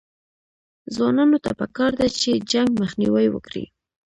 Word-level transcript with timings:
ځوانانو 0.93 1.37
ته 1.45 1.51
پکار 1.59 1.91
ده 1.99 2.07
چې، 2.21 2.31
جنګ 2.51 2.69
مخنیوی 2.81 3.27
وکړي 3.31 3.65